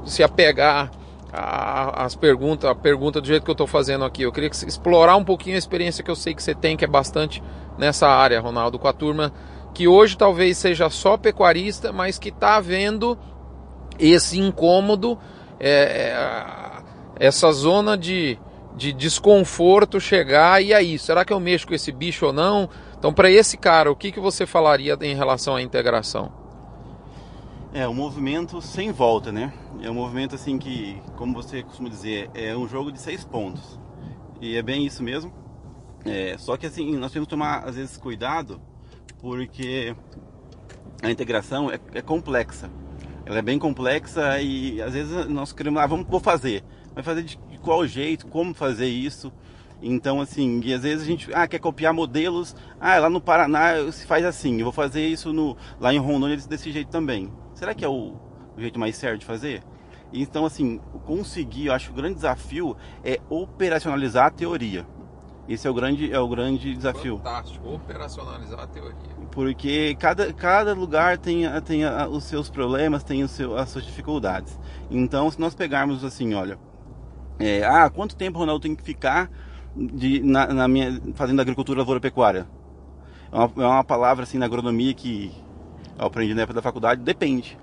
[0.05, 0.91] se apegar
[1.35, 4.21] as perguntas, a pergunta do jeito que eu estou fazendo aqui.
[4.21, 6.85] Eu queria que explorar um pouquinho a experiência que eu sei que você tem, que
[6.85, 7.41] é bastante
[7.75, 9.33] nessa área, Ronaldo, com a turma
[9.73, 13.17] que hoje talvez seja só pecuarista, mas que está vendo
[13.97, 15.17] esse incômodo,
[15.59, 18.38] é, é, essa zona de,
[18.75, 20.62] de desconforto chegar.
[20.62, 22.69] E aí, será que eu mexo com esse bicho ou não?
[22.97, 26.31] Então, para esse cara, o que, que você falaria em relação à integração?
[27.73, 29.51] É um movimento sem volta, né?
[29.81, 33.79] É um movimento assim que, como você costuma dizer, é um jogo de seis pontos.
[34.39, 35.33] E é bem isso mesmo.
[36.05, 38.62] É, só que assim, nós temos que tomar às vezes cuidado,
[39.23, 39.95] porque
[41.01, 42.69] a integração é, é complexa.
[43.25, 46.63] Ela é bem complexa e às vezes nós queremos, ah, vamos vou fazer.
[46.93, 49.33] Vai fazer de, qual jeito, como fazer isso?
[49.81, 52.53] Então, assim, e às vezes a gente ah, quer copiar modelos.
[52.79, 54.59] Ah, lá no Paraná se faz assim.
[54.59, 57.31] Eu vou fazer isso no, lá em Rondônia desse jeito também
[57.63, 58.15] será que é o,
[58.57, 59.63] o jeito mais certo de fazer?
[60.12, 64.86] Então, assim, conseguir, eu acho que o grande desafio é operacionalizar a teoria.
[65.47, 67.17] Esse é o grande, é o grande desafio.
[67.17, 68.95] Fantástico, operacionalizar a teoria.
[69.32, 74.58] Porque cada, cada lugar tem, tem os seus problemas, tem seu, as suas dificuldades.
[74.89, 76.58] Então, se nós pegarmos assim, olha,
[77.39, 79.29] é, ah, quanto tempo o Ronaldo tem que ficar
[79.75, 82.47] de, na, na minha, fazendo agricultura lavoura pecuária?
[83.32, 85.34] É uma, é uma palavra assim na agronomia que
[85.97, 87.58] eu aprendi na época da faculdade, depende.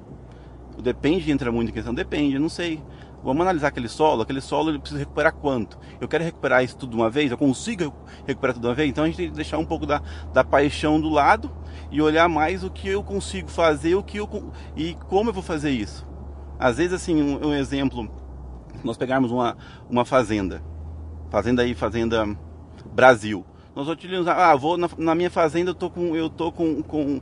[0.77, 2.83] O depende entra muito em questão, depende, eu não sei.
[3.23, 5.79] Vamos analisar aquele solo, aquele solo ele precisa recuperar quanto?
[6.01, 7.31] Eu quero recuperar isso tudo de uma vez?
[7.31, 7.93] Eu consigo
[8.27, 8.89] recuperar tudo de uma vez?
[8.89, 10.01] Então a gente tem que deixar um pouco da,
[10.33, 11.51] da paixão do lado
[11.91, 15.43] e olhar mais o que eu consigo fazer o que eu, e como eu vou
[15.43, 16.07] fazer isso.
[16.59, 18.11] Às vezes, assim, um, um exemplo,
[18.83, 19.57] nós pegarmos uma,
[19.89, 20.63] uma fazenda,
[21.31, 22.27] fazenda aí, fazenda
[22.93, 23.45] Brasil.
[23.75, 27.21] Nós utilizamos, ah, vou na, na minha fazenda, eu tô com, eu tô com, com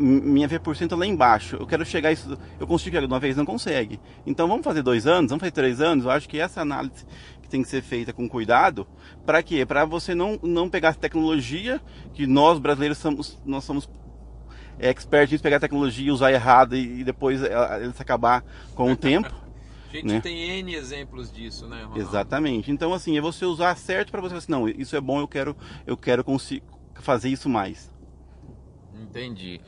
[0.00, 1.56] minha V% lá embaixo.
[1.56, 4.00] Eu quero chegar isso, eu consigo chegar de uma vez, não consegue.
[4.26, 6.04] Então vamos fazer dois anos, vamos fazer três anos.
[6.04, 7.04] Eu acho que essa análise
[7.42, 8.86] que tem que ser feita com cuidado,
[9.26, 9.66] para quê?
[9.66, 11.80] Para você não, não pegar tecnologia
[12.14, 13.88] que nós brasileiros somos, nós somos
[14.78, 18.42] expertos em pegar tecnologia e usar errado e, e depois ela, se acabar
[18.74, 19.28] com o tempo.
[19.28, 20.20] A gente né?
[20.20, 22.00] tem N exemplos disso, né, Ronaldo?
[22.00, 22.70] Exatamente.
[22.70, 25.28] Então, assim, é você usar certo para você falar assim, não, isso é bom, eu
[25.28, 25.54] quero,
[25.86, 26.24] eu quero
[26.94, 27.90] fazer isso mais.
[29.10, 29.60] Entendi.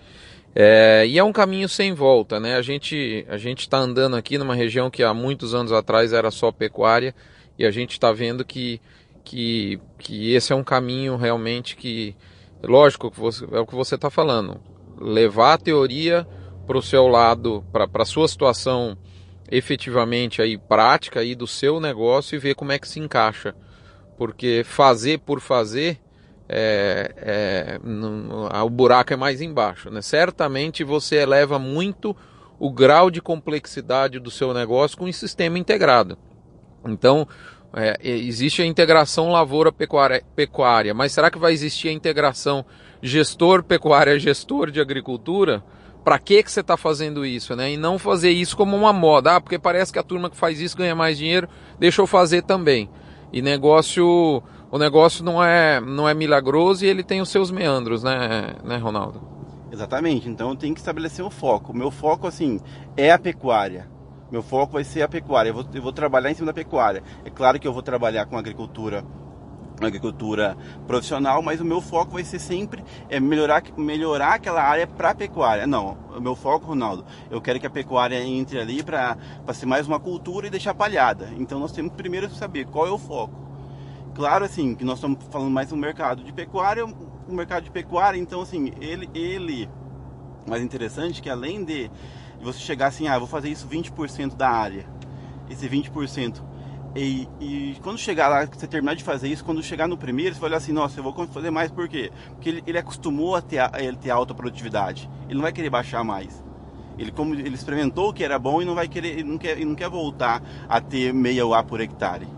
[0.54, 2.56] É, e é um caminho sem volta, né?
[2.56, 6.30] A gente a gente está andando aqui numa região que há muitos anos atrás era
[6.30, 7.14] só pecuária
[7.58, 8.80] e a gente está vendo que,
[9.24, 12.14] que, que esse é um caminho realmente que,
[12.62, 13.12] lógico,
[13.52, 14.60] é o que você está falando,
[14.98, 16.26] levar a teoria
[16.66, 18.96] para o seu lado, para a sua situação
[19.50, 23.54] efetivamente aí prática aí do seu negócio e ver como é que se encaixa,
[24.16, 25.98] porque fazer por fazer
[26.54, 29.90] é, é, o buraco é mais embaixo.
[29.90, 30.02] Né?
[30.02, 32.14] Certamente você eleva muito
[32.58, 36.18] o grau de complexidade do seu negócio com um sistema integrado.
[36.86, 37.26] Então,
[37.74, 42.64] é, existe a integração lavoura-pecuária, mas será que vai existir a integração
[43.00, 45.64] gestor-pecuária-gestor de agricultura?
[46.04, 47.56] Para que, que você está fazendo isso?
[47.56, 47.72] Né?
[47.72, 50.60] E não fazer isso como uma moda, ah, porque parece que a turma que faz
[50.60, 52.90] isso ganha mais dinheiro, deixa eu fazer também.
[53.32, 58.02] E negócio o negócio não é, não é milagroso e ele tem os seus meandros,
[58.02, 59.20] né, né, Ronaldo?
[59.70, 60.30] Exatamente.
[60.30, 61.72] Então tem que estabelecer um foco.
[61.72, 62.58] O meu foco, assim,
[62.96, 63.86] é a pecuária.
[64.30, 65.50] Meu foco vai ser a pecuária.
[65.50, 67.02] Eu vou, eu vou trabalhar em cima da pecuária.
[67.22, 69.04] É claro que eu vou trabalhar com agricultura
[69.80, 70.56] agricultura
[70.86, 75.66] profissional, mas o meu foco vai ser sempre é melhorar, melhorar aquela área para pecuária.
[75.66, 79.18] Não, o meu foco, Ronaldo, eu quero que a pecuária entre ali para
[79.52, 81.30] ser mais uma cultura e deixar palhada.
[81.36, 83.51] Então nós temos primeiro que saber qual é o foco.
[84.14, 88.18] Claro, assim, que nós estamos falando mais do mercado de pecuária, o mercado de pecuária,
[88.18, 89.68] então, assim, ele, ele,
[90.46, 91.90] mais interessante que além de
[92.42, 94.86] você chegar assim, ah, vou fazer isso 20% da área,
[95.48, 96.42] esse 20%,
[96.94, 100.40] e, e, quando chegar lá, você terminar de fazer isso, quando chegar no primeiro, você
[100.40, 102.12] vai olhar assim, nossa, eu vou fazer mais por quê?
[102.34, 105.08] Porque ele, ele acostumou a ter, a, ele ter alta produtividade.
[105.24, 106.44] Ele não vai querer baixar mais.
[106.98, 109.74] Ele, como, ele experimentou o que era bom e não vai querer, não quer, não
[109.74, 112.28] quer voltar a ter meia UA por hectare.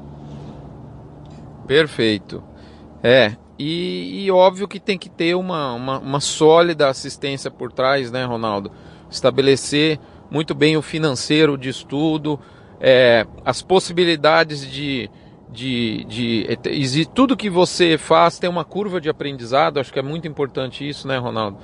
[1.67, 2.43] Perfeito.
[3.03, 8.11] É, e, e, óbvio que tem que ter uma, uma, uma, sólida assistência por trás,
[8.11, 8.73] né, Ronaldo?
[9.11, 10.01] Estabelecer
[10.31, 12.41] muito bem o financeiro de estudo,
[12.81, 15.09] é, as possibilidades de,
[15.51, 19.79] de, de, de tudo que você faz tem uma curva de aprendizado.
[19.79, 21.59] Acho que é muito importante isso, né, Ronaldo?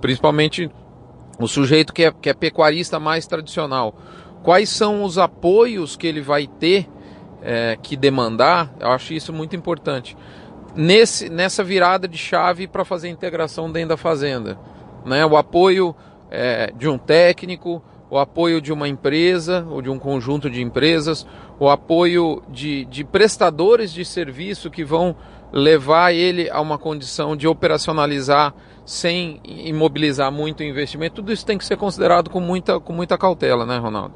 [0.00, 0.70] Principalmente
[1.38, 3.96] o sujeito que é, que é pecuarista mais tradicional.
[4.42, 6.88] Quais são os apoios que ele vai ter
[7.42, 8.72] é, que demandar?
[8.80, 10.16] Eu acho isso muito importante.
[10.74, 14.58] Nesse, nessa virada de chave para fazer integração dentro da fazenda.
[15.04, 15.26] Né?
[15.26, 15.94] O apoio
[16.30, 21.26] é, de um técnico, o apoio de uma empresa ou de um conjunto de empresas,
[21.58, 25.16] o apoio de, de prestadores de serviço que vão
[25.52, 31.56] levar ele a uma condição de operacionalizar sem imobilizar muito o investimento, tudo isso tem
[31.56, 34.14] que ser considerado com muita, com muita cautela, né, Ronaldo?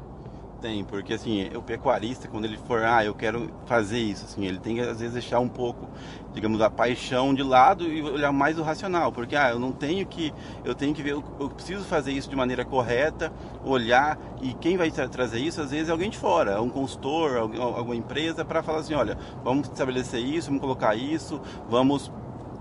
[0.59, 4.57] Tem, porque assim, o pecuarista, quando ele for, ah, eu quero fazer isso, assim, ele
[4.57, 5.87] tem que às vezes deixar um pouco,
[6.33, 10.03] digamos, a paixão de lado e olhar mais o racional, porque ah, eu não tenho
[10.07, 10.33] que,
[10.65, 13.31] eu tenho que ver, eu, eu preciso fazer isso de maneira correta,
[13.63, 17.37] olhar, e quem vai tra trazer isso, às vezes é alguém de fora, um consultor,
[17.37, 21.39] alguma empresa, para falar assim, olha, vamos estabelecer isso, vamos colocar isso,
[21.69, 22.11] vamos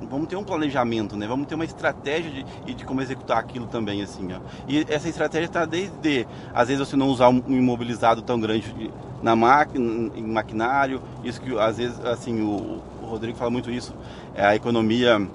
[0.03, 1.27] vamos ter um planejamento, né?
[1.27, 2.31] Vamos ter uma estratégia
[2.65, 4.39] de, de como executar aquilo também, assim, ó.
[4.69, 8.91] E essa estratégia está desde, às vezes, você não usar um imobilizado tão grande
[9.23, 13.95] na máquina, em maquinário, isso que, às vezes, assim, o, o Rodrigo fala muito isso,
[14.35, 15.27] é a economia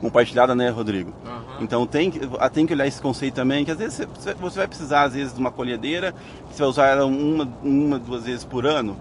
[0.00, 1.12] compartilhada, né, Rodrigo?
[1.24, 1.62] Uhum.
[1.62, 2.10] Então tem,
[2.52, 4.06] tem que olhar esse conceito também, que às vezes
[4.38, 6.14] você vai precisar, às vezes, de uma colhedeira,
[6.50, 8.96] você vai usar ela uma, uma duas vezes por ano,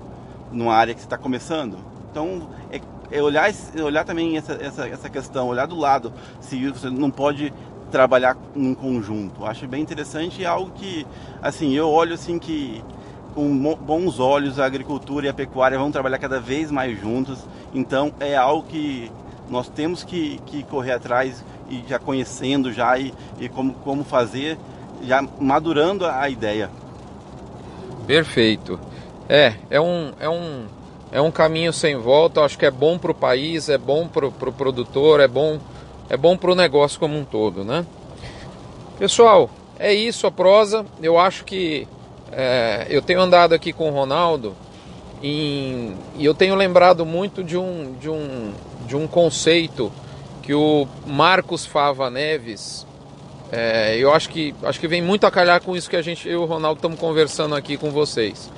[0.51, 1.77] numa área que você está começando.
[2.11, 2.79] Então, é
[3.15, 3.49] é olhar,
[3.81, 7.53] olhar também essa, essa, essa questão, olhar do lado, se você não pode
[7.89, 9.45] trabalhar em conjunto.
[9.45, 11.07] Acho bem interessante e algo que,
[11.41, 12.83] assim, eu olho assim que
[13.33, 17.39] com bons olhos a agricultura e a pecuária vão trabalhar cada vez mais juntos.
[17.73, 19.11] Então é algo que
[19.49, 24.57] nós temos que, que correr atrás e já conhecendo já e, e como, como fazer,
[25.03, 26.69] já madurando a ideia.
[28.05, 28.79] Perfeito.
[29.27, 30.65] É, é um, é um
[31.15, 32.41] é um caminho sem volta.
[32.41, 35.61] acho que é bom para o país, é bom para o pro produtor, é bom,
[36.09, 37.85] é bom para o negócio como um todo, né?
[38.99, 39.49] Pessoal,
[39.79, 40.85] é isso a prosa.
[41.01, 41.87] Eu acho que
[42.33, 44.57] é, eu tenho andado aqui com o Ronaldo
[45.23, 48.51] e eu tenho lembrado muito de um, de um,
[48.85, 49.93] de um conceito
[50.43, 52.85] que o Marcos Fava Neves,
[53.53, 56.27] é, eu acho que, acho que vem muito a calhar com isso que a gente,
[56.27, 58.51] eu e o Ronaldo estamos conversando aqui com vocês.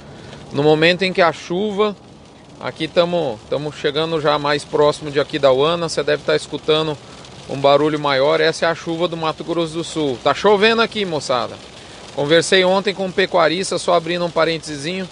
[0.52, 1.96] No momento em que a chuva
[2.60, 5.88] Aqui estamos chegando já mais próximo de aqui da Uana.
[5.88, 6.98] Você deve estar tá escutando
[7.48, 8.41] um barulho maior.
[8.41, 10.17] Essa é a chuva do Mato Grosso do Sul.
[10.24, 11.56] Tá chovendo aqui, moçada.
[12.15, 15.06] Conversei ontem com um pecuarista, só abrindo um parênteses.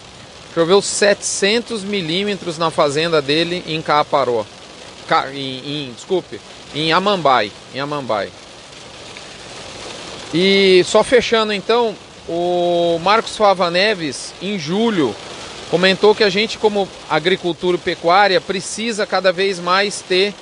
[0.55, 4.43] Choveu 700 milímetros na fazenda dele em Caaparó.
[5.31, 6.41] Em, em, desculpe,
[6.73, 7.51] em Amambai.
[7.75, 8.31] Em Amambai.
[10.33, 11.95] E só fechando então,
[12.27, 15.15] o Marcos Fava Neves, em julho,
[15.69, 20.33] comentou que a gente, como agricultura e pecuária, precisa cada vez mais ter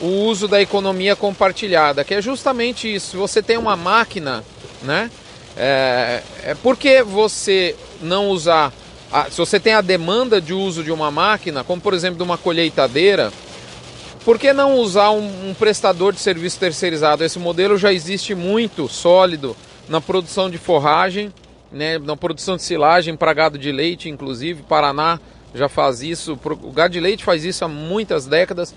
[0.00, 3.12] o uso da economia compartilhada, que é justamente isso.
[3.12, 4.44] Se você tem uma máquina,
[4.82, 5.10] né?
[5.56, 8.72] É, é por que você não usar.
[9.12, 12.22] A, se você tem a demanda de uso de uma máquina, como por exemplo de
[12.24, 13.32] uma colheitadeira,
[14.24, 17.22] por que não usar um, um prestador de serviço terceirizado?
[17.22, 19.56] Esse modelo já existe muito sólido
[19.88, 21.32] na produção de forragem
[21.74, 24.62] né, na produção de silagem para gado de leite, inclusive.
[24.62, 25.18] Paraná
[25.54, 28.74] já faz isso, o gado de leite faz isso há muitas décadas.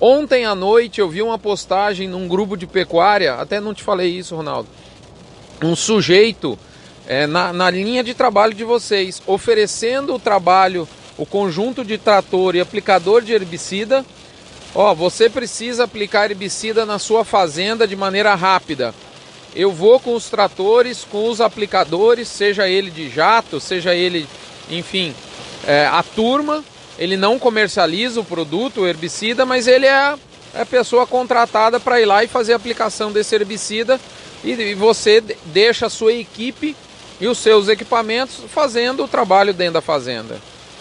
[0.00, 4.10] Ontem à noite eu vi uma postagem num grupo de pecuária, até não te falei
[4.10, 4.68] isso, Ronaldo.
[5.62, 6.56] Um sujeito
[7.06, 10.86] é, na, na linha de trabalho de vocês, oferecendo o trabalho,
[11.16, 14.04] o conjunto de trator e aplicador de herbicida.
[14.74, 18.94] Ó, você precisa aplicar herbicida na sua fazenda de maneira rápida
[19.54, 24.26] eu vou com os tratores, com os aplicadores, seja ele de jato, seja ele,
[24.70, 25.14] enfim,
[25.66, 26.64] é, a turma.
[26.98, 30.18] Ele não comercializa o produto, o herbicida, mas ele é a,
[30.54, 34.00] é a pessoa contratada para ir lá e fazer a aplicação desse herbicida
[34.42, 36.74] e, e você deixa a sua equipe
[37.20, 40.40] e os seus equipamentos fazendo o trabalho dentro da fazenda.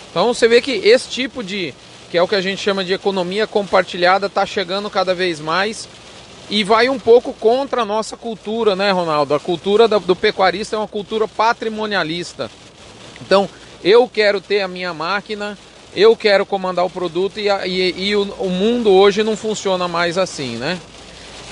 [0.09, 1.73] Então você vê que esse tipo de,
[2.09, 5.87] que é o que a gente chama de economia compartilhada, está chegando cada vez mais
[6.49, 9.33] e vai um pouco contra a nossa cultura, né, Ronaldo?
[9.33, 12.49] A cultura do pecuarista é uma cultura patrimonialista.
[13.21, 13.49] Então,
[13.83, 15.57] eu quero ter a minha máquina,
[15.95, 20.17] eu quero comandar o produto e, e, e o, o, mundo hoje não funciona mais
[20.17, 20.79] assim, né?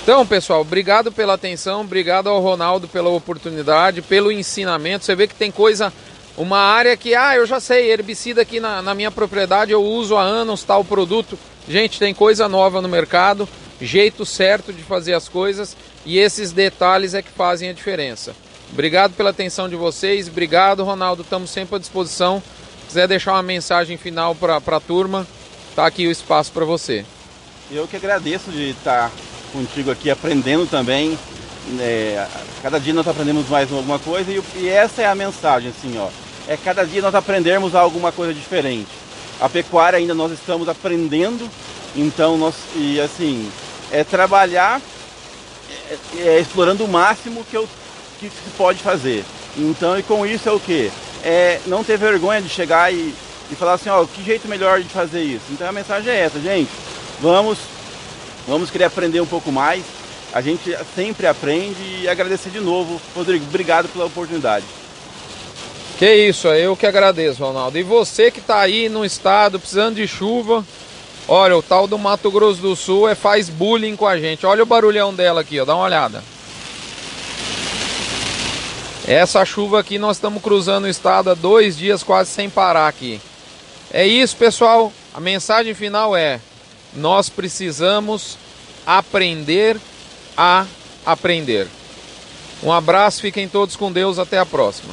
[0.02, 5.04] Então, pessoal, obrigado pela atenção, obrigado ao Ronaldo pela oportunidade, pelo ensinamento.
[5.04, 5.92] Você vê que tem coisa,
[6.36, 10.16] uma área que, ah, eu já sei, herbicida aqui na, na minha propriedade eu uso
[10.16, 11.36] há anos tal produto.
[11.68, 13.48] Gente, tem coisa nova no mercado
[13.80, 18.34] jeito certo de fazer as coisas e esses detalhes é que fazem a diferença.
[18.72, 22.42] Obrigado pela atenção de vocês, obrigado Ronaldo, estamos sempre à disposição
[22.86, 25.26] quiser deixar uma mensagem final para a turma,
[25.74, 27.04] tá aqui o espaço para você.
[27.70, 29.10] Eu que agradeço de estar
[29.52, 31.18] contigo aqui aprendendo também.
[31.80, 32.24] É,
[32.62, 36.08] cada dia nós aprendemos mais alguma coisa e, e essa é a mensagem, assim, ó.
[36.48, 38.88] É cada dia nós aprendermos alguma coisa diferente.
[39.40, 41.50] A pecuária ainda nós estamos aprendendo,
[41.94, 43.50] então nós e assim
[43.96, 44.80] é trabalhar
[45.88, 47.66] é, é, explorando o máximo que, eu,
[48.20, 49.24] que se pode fazer.
[49.56, 50.92] Então e com isso é o que?
[51.24, 53.14] É não ter vergonha de chegar e,
[53.50, 55.44] e falar assim, ó, que jeito melhor de fazer isso.
[55.50, 56.70] Então a mensagem é essa, gente.
[57.20, 57.58] Vamos,
[58.46, 59.82] vamos querer aprender um pouco mais.
[60.30, 63.46] A gente sempre aprende e agradecer de novo, Rodrigo.
[63.46, 64.66] Obrigado pela oportunidade.
[65.98, 67.78] Que isso, eu que agradeço, Ronaldo.
[67.78, 70.62] E você que está aí no estado precisando de chuva,
[71.28, 74.46] olha, o tal do Mato Grosso do Sul é faz bullying com a gente.
[74.46, 76.22] Olha o barulhão dela aqui, ó, dá uma olhada.
[79.06, 83.20] Essa chuva aqui nós estamos cruzando o estado há dois dias quase sem parar aqui.
[83.92, 84.92] É isso, pessoal.
[85.14, 86.40] A mensagem final é:
[86.92, 88.36] nós precisamos
[88.84, 89.78] aprender
[90.36, 90.66] a
[91.04, 91.68] aprender.
[92.62, 94.92] Um abraço, fiquem todos com Deus, até a próxima.